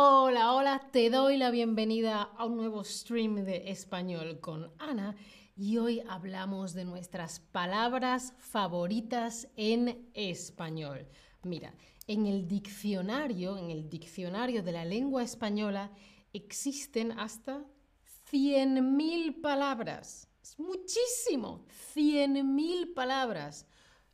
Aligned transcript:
Hola, 0.00 0.54
hola, 0.54 0.90
te 0.92 1.10
doy 1.10 1.38
la 1.38 1.50
bienvenida 1.50 2.22
a 2.22 2.44
un 2.44 2.56
nuevo 2.56 2.84
stream 2.84 3.44
de 3.44 3.72
español 3.72 4.38
con 4.38 4.70
Ana 4.78 5.16
y 5.56 5.78
hoy 5.78 6.04
hablamos 6.08 6.72
de 6.72 6.84
nuestras 6.84 7.40
palabras 7.40 8.32
favoritas 8.38 9.48
en 9.56 10.08
español. 10.14 11.08
Mira, 11.42 11.74
en 12.06 12.26
el 12.26 12.46
diccionario, 12.46 13.58
en 13.58 13.72
el 13.72 13.90
diccionario 13.90 14.62
de 14.62 14.70
la 14.70 14.84
lengua 14.84 15.24
española 15.24 15.90
existen 16.32 17.18
hasta 17.18 17.64
100.000 18.30 19.40
palabras. 19.40 20.28
Es 20.40 20.60
muchísimo, 20.60 21.66
100.000 21.96 22.94
palabras. 22.94 23.66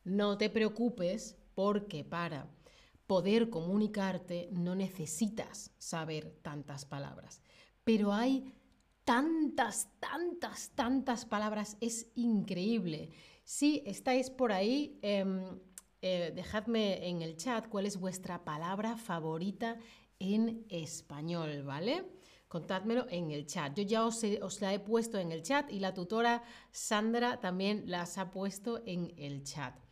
No 0.03 0.35
te 0.35 0.49
preocupes 0.49 1.37
porque 1.53 2.03
para 2.03 2.54
poder 3.07 3.49
comunicarte 3.49 4.49
no 4.51 4.75
necesitas 4.75 5.71
saber 5.77 6.39
tantas 6.41 6.85
palabras, 6.85 7.41
pero 7.83 8.13
hay 8.13 8.51
tantas, 9.03 9.89
tantas, 9.99 10.71
tantas 10.75 11.25
palabras, 11.25 11.77
es 11.79 12.07
increíble. 12.15 13.11
Si 13.43 13.83
estáis 13.85 14.29
por 14.29 14.51
ahí, 14.51 14.99
em, 15.01 15.59
eh, 16.01 16.31
dejadme 16.35 17.07
en 17.07 17.21
el 17.21 17.37
chat 17.37 17.67
cuál 17.69 17.85
es 17.85 17.99
vuestra 17.99 18.43
palabra 18.43 18.97
favorita 18.97 19.77
en 20.19 20.65
español, 20.69 21.63
¿vale? 21.63 22.05
Contádmelo 22.47 23.05
en 23.09 23.31
el 23.31 23.45
chat. 23.45 23.75
Yo 23.75 23.83
ya 23.83 24.05
os, 24.05 24.23
os, 24.41 24.61
la 24.61 24.73
he 24.73 24.79
puesto 24.79 25.19
en 25.19 25.31
el 25.31 25.43
chat 25.43 25.71
y 25.71 25.79
la 25.79 25.93
tutora 25.93 26.43
Sandra 26.71 27.39
también 27.39 27.83
las 27.85 28.17
ha 28.17 28.31
puesto 28.31 28.81
en 28.85 29.13
el 29.17 29.43
chat 29.43 29.84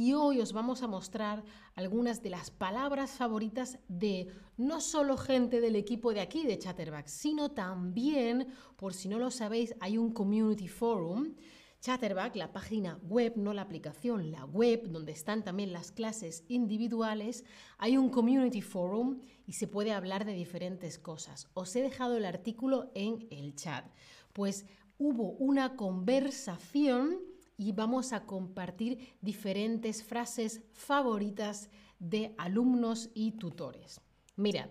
y 0.00 0.14
hoy 0.14 0.40
os 0.40 0.54
vamos 0.54 0.82
a 0.82 0.86
mostrar 0.86 1.44
algunas 1.74 2.22
de 2.22 2.30
las 2.30 2.50
palabras 2.50 3.10
favoritas 3.10 3.78
de 3.86 4.28
no 4.56 4.80
solo 4.80 5.18
gente 5.18 5.60
del 5.60 5.76
equipo 5.76 6.14
de 6.14 6.22
aquí 6.22 6.46
de 6.46 6.58
Chatterback, 6.58 7.06
sino 7.06 7.50
también, 7.50 8.48
por 8.76 8.94
si 8.94 9.10
no 9.10 9.18
lo 9.18 9.30
sabéis, 9.30 9.74
hay 9.78 9.98
un 9.98 10.10
community 10.10 10.68
forum. 10.68 11.34
Chatterback, 11.82 12.34
la 12.36 12.50
página 12.50 12.98
web, 13.02 13.34
no 13.36 13.52
la 13.52 13.60
aplicación, 13.60 14.30
la 14.30 14.46
web, 14.46 14.88
donde 14.88 15.12
están 15.12 15.44
también 15.44 15.70
las 15.70 15.92
clases 15.92 16.44
individuales, 16.48 17.44
hay 17.76 17.98
un 17.98 18.08
community 18.08 18.62
forum 18.62 19.20
y 19.46 19.52
se 19.52 19.66
puede 19.66 19.92
hablar 19.92 20.24
de 20.24 20.32
diferentes 20.32 20.98
cosas. 20.98 21.50
Os 21.52 21.76
he 21.76 21.82
dejado 21.82 22.16
el 22.16 22.24
artículo 22.24 22.90
en 22.94 23.28
el 23.30 23.54
chat. 23.54 23.84
Pues 24.32 24.64
hubo 24.96 25.32
una 25.32 25.76
conversación 25.76 27.29
y 27.60 27.72
vamos 27.72 28.14
a 28.14 28.24
compartir 28.24 29.18
diferentes 29.20 30.02
frases 30.02 30.62
favoritas 30.72 31.68
de 31.98 32.34
alumnos 32.38 33.10
y 33.12 33.32
tutores. 33.32 34.00
Mirad, 34.36 34.70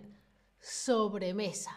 sobremesa. 0.58 1.70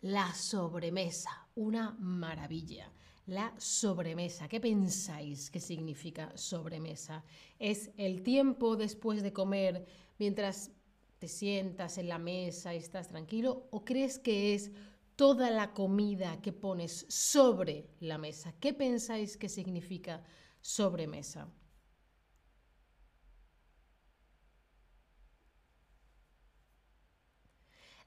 La 0.00 0.34
sobremesa, 0.34 1.30
una 1.54 1.92
maravilla. 2.00 2.90
La 3.26 3.54
sobremesa, 3.58 4.48
¿qué 4.48 4.58
pensáis 4.58 5.52
que 5.52 5.60
significa 5.60 6.36
sobremesa? 6.36 7.24
¿Es 7.60 7.92
el 7.96 8.24
tiempo 8.24 8.74
después 8.74 9.22
de 9.22 9.32
comer 9.32 9.86
mientras 10.18 10.72
te 11.20 11.28
sientas 11.28 11.96
en 11.96 12.08
la 12.08 12.18
mesa 12.18 12.74
y 12.74 12.78
estás 12.78 13.06
tranquilo? 13.06 13.68
¿O 13.70 13.84
crees 13.84 14.18
que 14.18 14.56
es 14.56 14.72
toda 15.16 15.50
la 15.50 15.72
comida 15.72 16.40
que 16.42 16.52
pones 16.52 17.06
sobre 17.08 17.90
la 18.00 18.18
mesa. 18.18 18.54
¿Qué 18.60 18.72
pensáis 18.74 19.36
que 19.36 19.48
significa 19.48 20.22
sobremesa? 20.60 21.48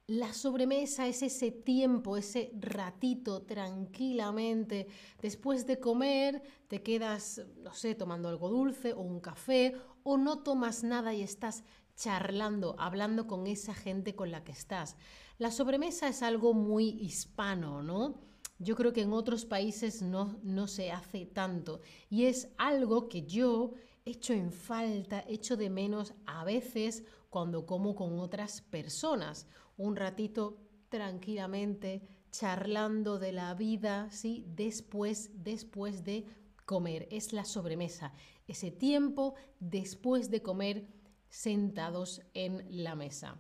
La 0.08 0.34
sobremesa 0.34 1.06
es 1.08 1.22
ese 1.22 1.52
tiempo, 1.52 2.16
ese 2.16 2.52
ratito 2.60 3.42
tranquilamente. 3.44 4.88
Después 5.22 5.68
de 5.68 5.80
comer, 5.80 6.42
te 6.68 6.82
quedas, 6.82 7.42
no 7.58 7.74
sé, 7.74 7.94
tomando 7.94 8.30
algo 8.30 8.50
dulce 8.50 8.94
o 8.94 9.02
un 9.02 9.20
café, 9.20 9.76
o 10.04 10.18
no 10.18 10.40
tomas 10.44 10.84
nada 10.84 11.14
y 11.14 11.22
estás 11.24 11.64
charlando, 11.98 12.76
hablando 12.78 13.28
con 13.28 13.48
esa 13.48 13.74
gente 13.74 14.16
con 14.16 14.32
la 14.32 14.44
que 14.44 14.54
estás. 14.54 14.96
La 15.38 15.52
sobremesa 15.52 16.08
es 16.08 16.22
algo 16.22 16.54
muy 16.54 16.90
hispano, 17.02 17.84
¿no? 17.84 18.22
Yo 18.60 18.76
creo 18.76 18.94
que 18.94 19.02
en 19.02 19.14
otros 19.14 19.46
países 19.46 20.02
no, 20.02 20.40
no 20.44 20.68
se 20.68 20.92
hace 20.92 21.26
tanto 21.26 21.82
y 22.10 22.26
es 22.26 22.50
algo 22.58 23.10
que 23.10 23.24
yo 23.24 23.74
echo 24.06 24.34
en 24.34 24.52
falta, 24.52 25.24
echo 25.28 25.58
de 25.58 25.70
menos 25.70 26.14
a 26.26 26.44
veces 26.46 27.04
cuando 27.30 27.66
como 27.66 27.94
con 27.96 28.20
otras 28.20 28.62
personas. 28.62 29.48
Un 29.76 29.96
ratito 29.96 30.58
tranquilamente 30.90 32.02
charlando 32.32 33.20
de 33.20 33.32
la 33.32 33.54
vida, 33.54 34.10
¿sí? 34.12 34.46
Después, 34.56 35.32
después 35.34 36.04
de 36.04 36.26
comer. 36.66 37.08
Es 37.12 37.34
la 37.34 37.46
sobremesa, 37.46 38.14
ese 38.48 38.72
tiempo 38.72 39.36
después 39.60 40.30
de 40.30 40.42
comer 40.42 40.88
sentados 41.30 42.22
en 42.34 42.66
la 42.84 42.96
mesa. 42.96 43.40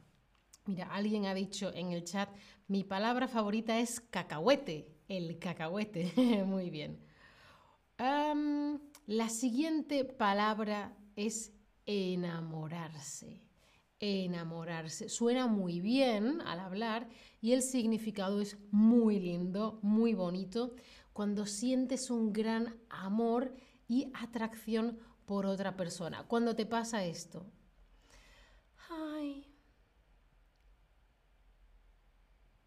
Mira, 0.65 0.87
alguien 0.93 1.25
ha 1.25 1.33
dicho 1.33 1.71
en 1.73 1.91
el 1.91 2.03
chat, 2.03 2.29
mi 2.67 2.83
palabra 2.83 3.27
favorita 3.27 3.79
es 3.79 4.01
cacahuete, 4.01 4.93
el 5.07 5.39
cacahuete. 5.39 6.13
Muy 6.45 6.69
bien. 6.69 6.99
la 7.97 9.29
siguiente 9.29 10.03
palabra 10.03 10.95
es 11.15 11.53
enamorarse. 11.85 13.41
Enamorarse. 13.99 15.09
Suena 15.09 15.47
muy 15.47 15.79
bien 15.79 16.41
al 16.41 16.59
hablar 16.59 17.09
y 17.41 17.53
el 17.53 17.63
significado 17.63 18.41
es 18.41 18.57
muy 18.69 19.19
lindo, 19.19 19.79
muy 19.81 20.13
bonito, 20.13 20.75
cuando 21.13 21.47
sientes 21.47 22.11
un 22.11 22.31
gran 22.31 22.77
amor 22.89 23.55
y 23.87 24.11
atracción 24.13 24.99
por 25.25 25.47
otra 25.47 25.75
persona. 25.75 26.23
Cuando 26.27 26.55
te 26.55 26.67
pasa 26.67 27.05
esto. 27.05 27.45
Ay, 28.89 29.45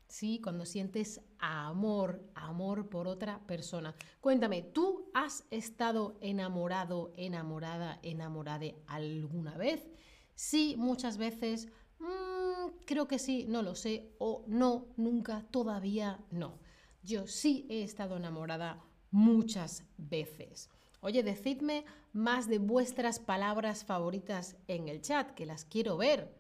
¿sí? 0.09 0.41
Cuando 0.43 0.67
sientes 0.67 1.21
amor, 1.39 2.23
amor 2.35 2.89
por 2.89 3.09
otra 3.09 3.41
persona. 3.47 3.95
Cuéntame, 4.21 4.63
¿tú 4.63 5.11
has 5.15 5.45
estado 5.51 6.19
enamorado, 6.21 7.13
enamorada, 7.17 7.99
enamorada 8.03 8.67
alguna 8.87 9.57
vez? 9.57 9.89
Sí, 10.35 10.75
muchas 10.79 11.17
veces. 11.17 11.69
Mm, 11.99 12.71
creo 12.87 13.07
que 13.07 13.19
sí, 13.19 13.47
no 13.49 13.63
lo 13.63 13.75
sé. 13.75 14.15
O 14.19 14.45
no, 14.47 14.89
nunca, 14.97 15.45
todavía 15.51 16.19
no. 16.31 16.59
Yo 17.03 17.27
sí 17.27 17.67
he 17.71 17.83
estado 17.83 18.17
enamorada 18.17 18.83
muchas 19.11 19.85
veces. 19.97 20.71
Oye, 21.01 21.23
decidme 21.23 21.85
más 22.13 22.47
de 22.47 22.59
vuestras 22.59 23.19
palabras 23.19 23.85
favoritas 23.85 24.57
en 24.69 24.89
el 24.89 25.01
chat, 25.01 25.31
que 25.33 25.47
las 25.47 25.65
quiero 25.65 25.97
ver. 25.97 26.35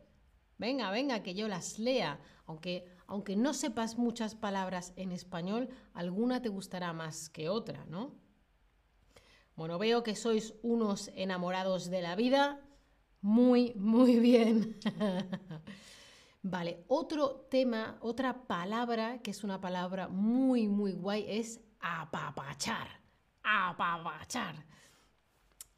Venga, 0.59 0.91
venga, 0.91 1.22
que 1.22 1.34
yo 1.34 1.48
las 1.48 1.78
lea. 1.78 2.21
Aunque, 2.47 2.84
aunque 3.06 3.37
no 3.37 3.54
sepas 3.54 3.97
muchas 3.97 4.34
palabras 4.34 4.93
en 4.97 5.12
español, 5.12 5.70
alguna 5.94 6.43
te 6.43 6.50
gustará 6.50 6.93
más 6.93 7.31
que 7.31 7.49
otra, 7.49 7.87
¿no? 7.87 8.15
Bueno, 9.56 9.78
veo 9.78 10.03
que 10.03 10.15
sois 10.15 10.54
unos 10.62 11.09
enamorados 11.15 11.88
de 11.88 12.03
la 12.03 12.15
vida. 12.15 12.60
Muy, 13.22 13.72
muy 13.76 14.19
bien. 14.19 14.78
vale, 16.43 16.84
otro 16.88 17.47
tema, 17.50 17.99
otra 18.03 18.47
palabra 18.47 19.22
que 19.22 19.31
es 19.31 19.43
una 19.43 19.60
palabra 19.60 20.09
muy, 20.09 20.69
muy 20.69 20.93
guay 20.93 21.25
es 21.26 21.60
apapachar. 21.81 23.00
Apapachar. 23.42 24.64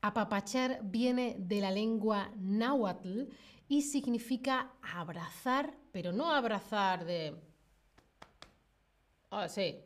Apapachar 0.00 0.80
viene 0.82 1.36
de 1.38 1.60
la 1.60 1.70
lengua 1.70 2.30
náhuatl 2.36 3.28
y 3.68 3.82
significa 3.82 4.72
abrazar, 4.82 5.74
pero 5.92 6.12
no 6.12 6.32
abrazar 6.32 7.04
de... 7.04 7.36
Ah, 9.30 9.48
sí, 9.48 9.78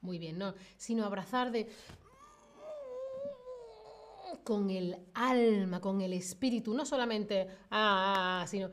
muy 0.00 0.18
bien, 0.18 0.38
no, 0.38 0.54
sino 0.76 1.04
abrazar 1.04 1.50
de... 1.50 1.68
con 4.44 4.70
el 4.70 4.96
alma, 5.14 5.80
con 5.80 6.00
el 6.00 6.12
espíritu, 6.12 6.72
no 6.72 6.86
solamente... 6.86 7.48
Ah, 7.70 8.44
sino... 8.48 8.70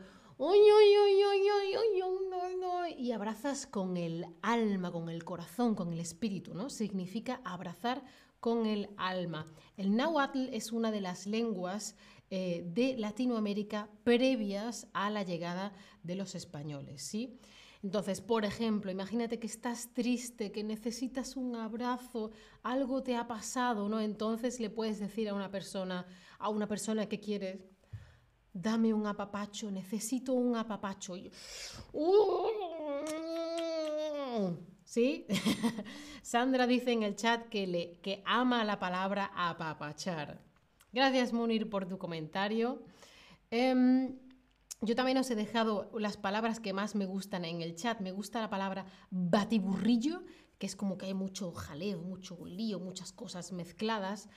Y 2.97 3.11
abrazas 3.11 3.67
con 3.67 3.97
el 3.97 4.25
alma, 4.41 4.91
con 4.91 5.09
el 5.09 5.23
corazón, 5.23 5.75
con 5.75 5.94
el 5.94 5.99
espíritu, 5.99 6.53
¿no? 6.53 6.69
Significa 6.69 7.41
abrazar 7.44 8.03
con 8.44 8.66
el 8.66 8.90
alma. 8.98 9.50
El 9.78 9.95
náhuatl 9.95 10.50
es 10.51 10.74
una 10.74 10.92
de 10.92 11.00
las 11.00 11.28
lenguas 11.28 11.95
eh, 12.30 12.66
de 12.68 12.98
Latinoamérica 12.98 13.90
previas 14.04 14.86
a 14.92 15.10
la 15.10 15.24
llegada 15.24 15.72
de 16.04 16.16
los 16.16 16.36
españoles, 16.36 17.04
¿sí? 17.04 17.40
Entonces, 17.81 18.19
por 18.19 18.44
ejemplo, 18.44 18.92
imagínate 18.92 19.40
que 19.40 19.48
estás 19.48 19.94
triste, 19.94 20.51
que 20.51 20.62
necesitas 20.62 21.38
un 21.38 21.56
abrazo, 21.56 22.31
algo 22.63 23.01
te 23.01 23.16
ha 23.16 23.28
pasado, 23.28 23.88
¿no? 23.88 24.01
Entonces 24.01 24.60
le 24.60 24.69
puedes 24.69 25.00
decir 25.00 25.30
a 25.30 25.34
una 25.34 25.50
persona, 25.50 26.06
a 26.38 26.50
una 26.50 26.68
persona 26.68 27.07
que 27.07 27.22
quieres, 27.22 27.62
dame 28.51 28.94
un 28.94 29.07
apapacho, 29.07 29.72
necesito 29.72 30.34
un 30.34 30.57
apapacho. 30.57 31.16
¿Sí? 34.94 35.25
Sandra 36.22 36.68
dice 36.68 36.92
en 36.92 37.01
el 37.01 37.16
chat 37.16 37.50
que, 37.50 37.66
le, 37.66 38.00
que 38.04 38.22
ama 38.28 38.63
la 38.63 38.78
palabra 38.78 39.31
apapachar. 39.34 40.40
Gracias, 40.92 41.34
Munir, 41.34 41.68
por 41.68 41.88
tu 41.88 41.98
comentario. 41.98 42.84
Em, 43.50 44.19
yo 44.81 44.94
también 44.94 45.18
os 45.18 45.31
he 45.31 45.36
dejado 45.36 45.90
las 45.98 46.18
palabras 46.18 46.60
que 46.60 46.74
más 46.74 46.94
me 46.94 47.07
gustan 47.07 47.44
en 47.44 47.63
el 47.63 47.75
chat. 47.75 48.01
Me 48.01 48.12
gusta 48.12 48.40
la 48.40 48.51
palabra 48.51 48.86
batiburrillo, 49.10 50.25
que 50.60 50.68
es 50.68 50.75
como 50.75 50.95
que 51.00 51.07
hay 51.07 51.16
mucho 51.16 51.51
jaleo, 51.54 52.00
mucho 52.04 52.45
lío, 52.45 52.80
muchas 52.80 53.12
cosas 53.12 53.51
mezcladas. 53.51 54.30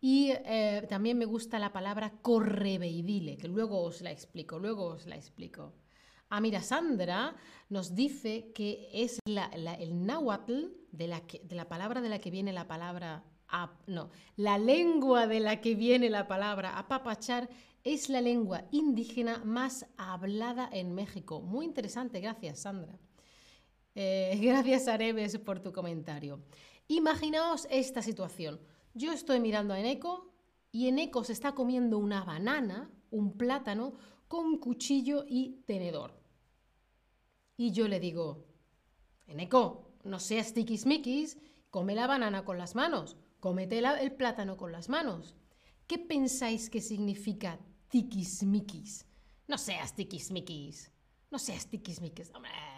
Y 0.00 0.32
eh, 0.44 0.84
también 0.88 1.18
me 1.18 1.24
gusta 1.24 1.60
la 1.60 1.72
palabra 1.72 2.14
correveidile, 2.20 3.36
que 3.36 3.46
luego 3.46 3.80
os 3.80 4.00
la 4.00 4.10
explico, 4.10 4.58
luego 4.58 4.86
os 4.86 5.06
la 5.06 5.14
explico. 5.14 5.72
Ah, 6.32 6.40
mira, 6.40 6.62
Sandra 6.62 7.34
nos 7.68 7.96
dice 7.96 8.52
que 8.54 8.88
es 8.92 9.18
el 9.26 10.06
náhuatl 10.06 10.68
de 10.92 11.08
la, 11.08 11.68
palabra 11.68 12.00
de 12.00 12.08
la 12.08 12.20
que 12.20 12.30
viene 12.30 12.52
la 12.52 12.68
palabra 12.68 13.24
no, 13.88 14.10
la 14.36 14.58
lengua 14.58 15.26
de 15.26 15.40
la 15.40 15.60
que 15.60 15.74
viene 15.74 16.08
la 16.08 16.28
palabra 16.28 16.78
apapachar 16.78 17.48
es 17.82 18.08
la 18.08 18.20
lengua 18.20 18.62
indígena 18.70 19.42
más 19.44 19.86
hablada 19.96 20.68
en 20.72 20.94
México. 20.94 21.40
Muy 21.40 21.64
interesante, 21.64 22.20
gracias 22.20 22.60
Sandra. 22.60 22.96
Eh, 23.96 24.38
gracias 24.40 24.86
Areves 24.86 25.36
por 25.38 25.58
tu 25.58 25.72
comentario. 25.72 26.44
Imaginaos 26.86 27.66
esta 27.70 28.02
situación. 28.02 28.60
Yo 28.94 29.10
estoy 29.12 29.40
mirando 29.40 29.74
a 29.74 29.80
Eneco 29.80 30.32
y 30.70 30.86
Eneco 30.86 31.24
se 31.24 31.32
está 31.32 31.56
comiendo 31.56 31.98
una 31.98 32.22
banana, 32.22 32.88
un 33.10 33.36
plátano, 33.36 33.94
con 34.28 34.58
cuchillo 34.58 35.24
y 35.26 35.62
tenedor. 35.66 36.19
Y 37.60 37.72
yo 37.72 37.88
le 37.88 38.00
digo, 38.00 38.46
Eneco, 39.26 39.92
no 40.02 40.18
seas 40.18 40.54
tiquismiquis, 40.54 41.36
come 41.68 41.94
la 41.94 42.06
banana 42.06 42.42
con 42.42 42.56
las 42.56 42.74
manos, 42.74 43.18
cómete 43.38 43.80
el 43.80 44.12
plátano 44.12 44.56
con 44.56 44.72
las 44.72 44.88
manos. 44.88 45.36
¿Qué 45.86 45.98
pensáis 45.98 46.70
que 46.70 46.80
significa 46.80 47.60
tiquismiquis? 47.90 49.04
No 49.46 49.58
seas 49.58 49.94
tiquismiquis. 49.94 50.90
No 51.30 51.38
seas 51.38 51.66
tiquismiquis. 51.66 52.32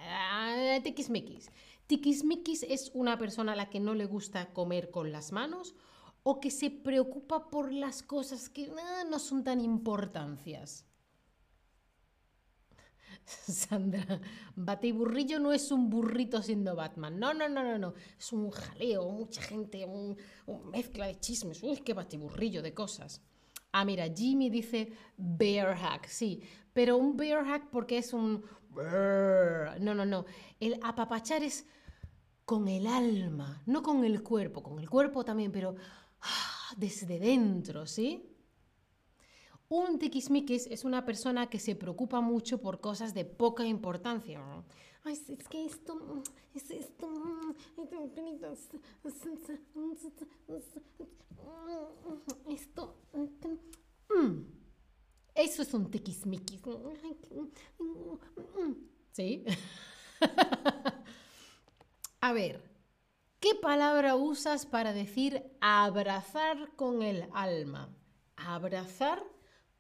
Ah, 0.08 0.81
tiquismiquis. 0.82 1.52
Tiquismiquis 1.87 2.64
es 2.64 2.90
una 2.93 3.19
persona 3.19 3.52
a 3.52 3.56
la 3.56 3.70
que 3.70 3.79
no 3.79 3.94
le 3.94 4.06
gusta 4.06 4.52
comer 4.52 4.90
con 4.90 5.12
las 5.12 5.31
manos 5.31 5.76
o 6.25 6.40
que 6.40 6.50
se 6.50 6.70
preocupa 6.70 7.50
por 7.50 7.73
las 7.73 8.02
cosas 8.02 8.49
que 8.49 8.69
ah, 8.76 9.05
no 9.08 9.20
son 9.20 9.44
tan 9.44 9.61
importancias. 9.61 10.87
Sandra, 13.49 14.20
Batiburrillo 14.56 15.38
no 15.38 15.52
es 15.52 15.70
un 15.70 15.90
burrito 15.90 16.43
siendo 16.43 16.76
Batman. 16.76 17.19
No, 17.19 17.34
no, 17.34 17.49
no, 17.49 17.62
no, 17.62 17.79
no. 17.79 17.94
Es 18.19 18.32
un 18.32 18.50
jaleo, 18.50 19.08
mucha 19.11 19.43
gente, 19.43 19.84
un, 19.84 20.17
mezcla 20.70 21.06
de 21.06 21.19
chismes. 21.19 21.62
Uy, 21.62 21.79
qué 21.79 21.94
batiburrillo 21.94 22.62
de 22.62 22.75
cosas. 22.75 23.23
Ah, 23.73 23.84
mira, 23.84 24.06
Jimmy 24.14 24.50
dice 24.50 24.93
bear 25.17 25.75
hack, 25.75 26.06
sí, 26.06 26.43
pero 26.73 26.99
un 26.99 27.17
bear 27.17 27.44
hack 27.44 27.70
porque 27.70 27.99
es 27.99 28.12
un... 28.12 28.44
No, 28.75 29.94
no, 29.94 30.05
no. 30.05 30.25
El 30.61 30.79
apapachar 30.82 31.43
es 31.43 31.67
con 32.44 32.69
el 32.69 32.87
alma, 32.87 33.62
no 33.67 33.82
con 33.82 34.05
el 34.05 34.23
cuerpo, 34.23 34.62
con 34.62 34.79
el 34.79 34.88
cuerpo 34.88 35.25
también, 35.25 35.52
pero 35.52 35.75
ah, 36.23 36.75
desde 36.76 37.19
dentro, 37.19 37.87
¿sí? 37.87 38.31
Un 39.72 39.98
tiquismiquis 39.98 40.66
es 40.66 40.84
una 40.84 41.06
persona 41.06 41.48
que 41.48 41.58
se 41.58 41.74
preocupa 41.74 42.20
mucho 42.20 42.60
por 42.60 42.82
cosas 42.82 43.14
de 43.14 43.24
poca 43.24 43.64
importancia. 43.64 44.38
Ay, 45.02 45.14
es 45.14 45.48
que 45.48 45.64
esto, 45.64 46.22
es 46.54 46.70
esto, 46.70 47.08
esto, 52.52 52.96
eso 55.34 55.62
es 55.62 55.72
un 55.72 55.90
tiquismiquis. 55.90 56.60
¿Sí? 59.12 59.42
A 62.20 62.32
ver, 62.34 62.62
¿qué 63.40 63.54
palabra 63.54 64.16
usas 64.16 64.66
para 64.66 64.92
decir 64.92 65.42
abrazar 65.62 66.76
con 66.76 67.00
el 67.00 67.26
alma? 67.32 67.88
Abrazar 68.36 69.24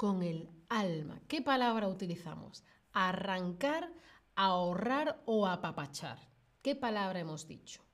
con 0.02 0.24
el 0.24 0.50
alma. 0.68 1.22
¿Qué 1.28 1.42
palabra 1.42 1.86
utilizamos? 1.86 2.64
Arrancar, 2.92 3.92
ahorrar 4.34 5.22
o 5.26 5.46
apapachar. 5.46 6.18
¿Qué 6.60 6.74
palabra 6.74 7.20
hemos 7.20 7.46
dicho? 7.46 7.84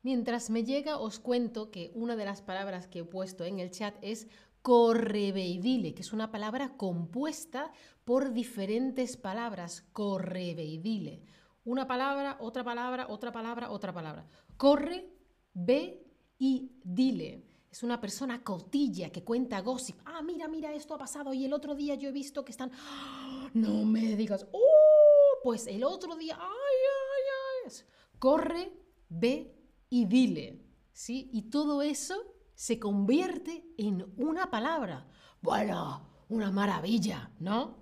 Mientras 0.00 0.48
me 0.48 0.64
llega, 0.64 0.96
os 0.96 1.18
cuento 1.18 1.70
que 1.70 1.92
una 1.94 2.16
de 2.16 2.24
las 2.24 2.40
palabras 2.40 2.86
que 2.86 3.00
he 3.00 3.04
puesto 3.04 3.44
en 3.44 3.58
el 3.58 3.70
chat 3.70 3.94
es 4.00 4.26
correveidile, 4.62 5.92
que 5.92 6.00
es 6.00 6.14
una 6.14 6.30
palabra 6.30 6.78
compuesta 6.78 7.70
por 8.06 8.32
diferentes 8.32 9.18
palabras. 9.18 9.82
Correveidile. 9.92 11.26
Una 11.62 11.86
palabra, 11.86 12.38
otra 12.40 12.64
palabra, 12.64 13.06
otra 13.10 13.32
palabra, 13.32 13.70
otra 13.70 13.92
palabra. 13.92 14.26
Corre, 14.56 15.10
ve 15.52 16.06
y 16.38 16.72
dile 16.84 17.53
es 17.74 17.82
una 17.82 18.00
persona 18.00 18.44
cotilla 18.44 19.10
que 19.10 19.24
cuenta 19.24 19.60
gossip. 19.60 19.96
Ah, 20.04 20.22
mira, 20.22 20.46
mira, 20.46 20.72
esto 20.72 20.94
ha 20.94 20.98
pasado 20.98 21.34
y 21.34 21.44
el 21.44 21.52
otro 21.52 21.74
día 21.74 21.96
yo 21.96 22.08
he 22.08 22.12
visto 22.12 22.44
que 22.44 22.52
están... 22.52 22.70
¡Ah! 22.72 23.50
No 23.52 23.84
me 23.84 24.14
digas, 24.14 24.46
¡oh! 24.52 25.40
Pues 25.42 25.66
el 25.66 25.82
otro 25.82 26.14
día, 26.14 26.38
¡ay, 26.40 26.46
ay, 26.46 27.66
ay! 27.66 27.72
Corre, 28.20 28.72
ve 29.08 29.60
y 29.90 30.04
dile. 30.04 30.64
¿Sí? 30.92 31.28
Y 31.32 31.50
todo 31.50 31.82
eso 31.82 32.14
se 32.54 32.78
convierte 32.78 33.66
en 33.76 34.06
una 34.18 34.52
palabra. 34.52 35.08
Bueno, 35.42 36.24
una 36.28 36.52
maravilla, 36.52 37.32
¿no? 37.40 37.74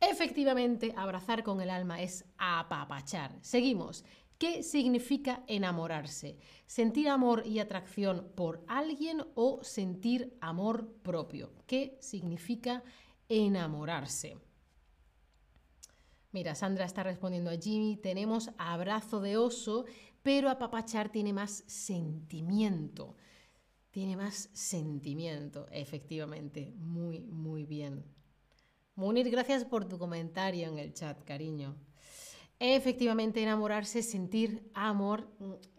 Efectivamente, 0.00 0.92
abrazar 0.94 1.44
con 1.44 1.62
el 1.62 1.70
alma 1.70 2.02
es 2.02 2.26
apapachar. 2.36 3.38
Seguimos. 3.40 4.04
¿Qué 4.40 4.62
significa 4.62 5.44
enamorarse? 5.48 6.38
¿Sentir 6.66 7.10
amor 7.10 7.46
y 7.46 7.58
atracción 7.58 8.32
por 8.34 8.64
alguien 8.68 9.22
o 9.34 9.62
sentir 9.62 10.34
amor 10.40 10.94
propio? 11.02 11.52
¿Qué 11.66 11.98
significa 12.00 12.82
enamorarse? 13.28 14.38
Mira, 16.32 16.54
Sandra 16.54 16.86
está 16.86 17.02
respondiendo 17.02 17.50
a 17.50 17.58
Jimmy, 17.58 17.98
tenemos 17.98 18.48
abrazo 18.56 19.20
de 19.20 19.36
oso, 19.36 19.84
pero 20.22 20.48
apapachar 20.48 21.12
tiene 21.12 21.34
más 21.34 21.62
sentimiento. 21.66 23.18
Tiene 23.90 24.16
más 24.16 24.48
sentimiento, 24.54 25.66
efectivamente. 25.70 26.72
Muy, 26.78 27.20
muy 27.20 27.66
bien. 27.66 28.06
Munir, 28.94 29.28
gracias 29.30 29.66
por 29.66 29.86
tu 29.86 29.98
comentario 29.98 30.66
en 30.66 30.78
el 30.78 30.94
chat, 30.94 31.22
cariño. 31.24 31.76
Efectivamente, 32.62 33.42
enamorarse, 33.42 34.02
sentir 34.02 34.70
amor 34.74 35.26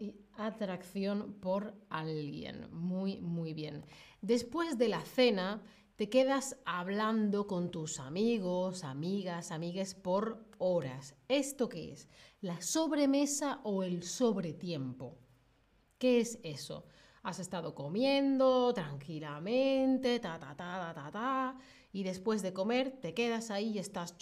y 0.00 0.16
atracción 0.36 1.34
por 1.40 1.74
alguien. 1.88 2.68
Muy, 2.72 3.20
muy 3.20 3.54
bien. 3.54 3.86
Después 4.20 4.76
de 4.78 4.88
la 4.88 5.00
cena, 5.02 5.62
te 5.94 6.08
quedas 6.08 6.56
hablando 6.64 7.46
con 7.46 7.70
tus 7.70 8.00
amigos, 8.00 8.82
amigas, 8.82 9.52
amigues 9.52 9.94
por 9.94 10.44
horas. 10.58 11.14
¿Esto 11.28 11.68
qué 11.68 11.92
es? 11.92 12.08
¿La 12.40 12.60
sobremesa 12.60 13.60
o 13.62 13.84
el 13.84 14.02
sobretiempo? 14.02 15.18
¿Qué 15.98 16.18
es 16.18 16.40
eso? 16.42 16.86
Has 17.22 17.38
estado 17.38 17.76
comiendo 17.76 18.74
tranquilamente, 18.74 20.18
ta, 20.18 20.36
ta, 20.40 20.56
ta, 20.56 20.92
ta, 20.92 20.94
ta, 20.94 21.12
ta, 21.12 21.58
y 21.92 22.02
después 22.02 22.42
de 22.42 22.52
comer 22.52 22.98
te 23.00 23.14
quedas 23.14 23.52
ahí 23.52 23.68
y 23.74 23.78
estás 23.78 24.18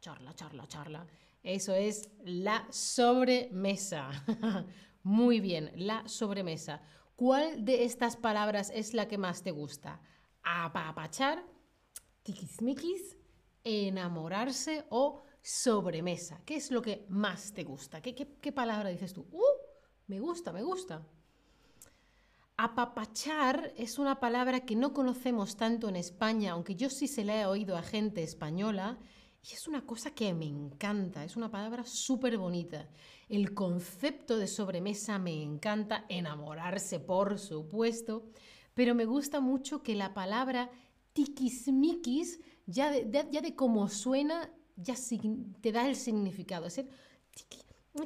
charla, 0.00 0.34
charla, 0.34 0.66
charla. 0.66 1.06
Eso 1.42 1.74
es 1.74 2.08
la 2.24 2.66
sobremesa. 2.70 4.10
Muy 5.02 5.40
bien, 5.40 5.70
la 5.76 6.06
sobremesa. 6.08 6.82
¿Cuál 7.16 7.64
de 7.64 7.84
estas 7.84 8.16
palabras 8.16 8.70
es 8.74 8.94
la 8.94 9.08
que 9.08 9.18
más 9.18 9.42
te 9.42 9.50
gusta? 9.50 10.00
Apapachar, 10.42 11.44
tiquismiquis, 12.22 13.16
enamorarse 13.62 14.86
o 14.88 15.22
sobremesa. 15.42 16.40
¿Qué 16.44 16.56
es 16.56 16.70
lo 16.70 16.82
que 16.82 17.06
más 17.08 17.52
te 17.52 17.64
gusta? 17.64 18.00
¿Qué, 18.00 18.52
palabra 18.52 18.88
dices 18.88 19.12
tú? 19.12 19.26
¡Uh! 19.30 19.42
Me 20.06 20.18
gusta, 20.18 20.52
me 20.52 20.62
gusta. 20.62 21.06
Apapachar 22.56 23.72
es 23.76 23.98
una 23.98 24.20
palabra 24.20 24.60
que 24.60 24.76
no 24.76 24.92
conocemos 24.92 25.56
tanto 25.56 25.88
en 25.88 25.96
España, 25.96 26.52
aunque 26.52 26.74
yo 26.74 26.90
sí 26.90 27.06
se 27.08 27.24
la 27.24 27.40
he 27.40 27.46
oído 27.46 27.76
a 27.76 27.82
gente 27.82 28.22
española 28.22 28.98
y 29.42 29.54
es 29.54 29.66
una 29.66 29.86
cosa 29.86 30.10
que 30.10 30.34
me 30.34 30.46
encanta, 30.46 31.24
es 31.24 31.36
una 31.36 31.50
palabra 31.50 31.84
súper 31.84 32.36
bonita. 32.36 32.88
El 33.28 33.54
concepto 33.54 34.36
de 34.36 34.46
sobremesa 34.46 35.18
me 35.18 35.42
encanta, 35.42 36.04
enamorarse 36.08 37.00
por 37.00 37.38
supuesto, 37.38 38.26
pero 38.74 38.94
me 38.94 39.06
gusta 39.06 39.40
mucho 39.40 39.82
que 39.82 39.94
la 39.94 40.12
palabra 40.12 40.70
tiquismiquis, 41.14 42.40
ya 42.66 42.90
de, 42.90 43.28
ya 43.30 43.40
de 43.40 43.54
cómo 43.54 43.88
suena, 43.88 44.50
ya 44.76 44.94
te 45.60 45.72
da 45.72 45.88
el 45.88 45.96
significado. 45.96 46.66
Es 46.66 46.76
decir, 46.76 46.90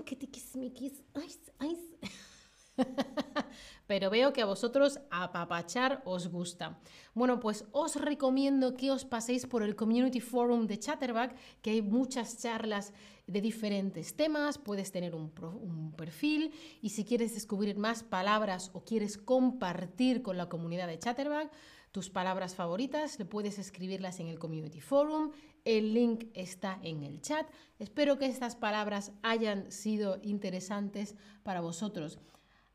que 0.05 0.17
tiquismiquis, 0.17 1.03
ay, 1.15 1.31
ay. 1.59 1.79
Pero 3.87 4.11
veo 4.11 4.33
que 4.33 4.43
a 4.43 4.47
vosotros 4.47 5.01
apapachar 5.11 6.03
os 6.05 6.29
gusta. 6.29 6.79
Bueno, 7.15 7.41
pues 7.41 7.67
os 7.73 7.97
recomiendo 7.97 8.77
que 8.77 8.91
os 8.91 9.05
paséis 9.05 9.47
por 9.47 9.63
el 9.63 9.77
Community 9.77 10.21
Forum 10.21 10.67
de 10.67 10.79
Chatterback, 10.79 11.37
que 11.63 11.71
hay 11.71 11.83
muchas 11.83 12.39
charlas 12.39 12.93
de 13.27 13.41
diferentes 13.41 14.17
temas, 14.17 14.59
puedes 14.59 14.93
tener 14.93 15.15
un, 15.15 15.33
un, 15.41 15.93
perfil 15.93 16.53
y 16.83 16.91
si 16.91 17.05
quieres 17.05 17.35
descubrir 17.35 17.77
más 17.77 18.03
palabras 18.03 18.71
o 18.75 18.85
quieres 18.85 19.17
compartir 19.17 20.23
con 20.23 20.37
la 20.37 20.49
comunidad 20.49 20.89
de 20.89 20.99
Chatterback 20.99 21.51
tus 21.95 22.11
palabras 22.11 22.57
favoritas, 22.57 23.21
le 23.21 23.25
puedes 23.25 23.61
escribirlas 23.61 24.19
en 24.19 24.27
el 24.27 24.41
Community 24.41 24.81
Forum, 24.81 25.31
el 25.65 25.95
link 25.95 26.25
está 26.35 26.81
en 26.83 27.05
el 27.05 27.21
chat. 27.21 27.47
Espero 27.79 28.19
que 28.19 28.27
estas 28.27 28.57
palabras 28.57 29.13
hayan 29.23 29.71
sido 29.71 30.19
interesantes 30.23 31.15
para 31.45 31.61
vosotros. 31.61 32.19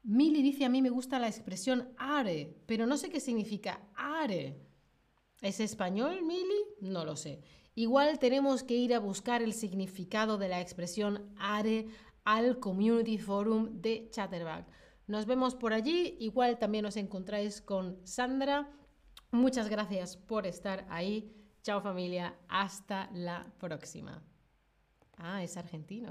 Mili 0.04 0.42
dice, 0.42 0.66
a 0.66 0.70
mí 0.70 0.82
me 0.82 0.90
gusta 0.90 1.20
la 1.20 1.28
expresión 1.28 1.94
are, 1.98 2.56
pero 2.66 2.86
no 2.86 2.98
sé 2.98 3.10
qué 3.10 3.20
significa 3.20 3.82
are. 3.96 4.60
¿Es 5.42 5.60
español, 5.60 6.24
Mili? 6.26 6.66
No 6.82 7.06
lo 7.06 7.16
sé. 7.16 7.42
Igual 7.76 8.20
tenemos 8.20 8.64
que 8.64 8.76
ir 8.76 8.94
a 8.94 9.00
buscar 9.00 9.42
el 9.42 9.54
significado 9.54 10.38
de 10.38 10.50
la 10.50 10.60
expresión 10.60 11.34
are 11.38 11.88
al 12.26 12.60
Community 12.60 13.18
Forum 13.18 13.82
de 13.82 14.10
Chatterback. 14.12 14.68
Nos 15.08 15.26
vemos 15.26 15.56
por 15.56 15.74
allí. 15.74 16.18
Igual 16.20 16.60
también 16.60 16.86
os 16.86 16.98
encontráis 16.98 17.62
con 17.62 18.06
Sandra. 18.06 18.70
Muchas 19.32 19.70
gracias 19.70 20.18
por 20.18 20.46
estar 20.46 20.86
ahí. 20.90 21.34
Chao 21.64 21.82
familia. 21.82 22.38
Hasta 22.48 23.10
la 23.14 23.52
próxima. 23.60 24.24
Ah, 25.18 25.44
es 25.44 25.58
argentino. 25.58 26.10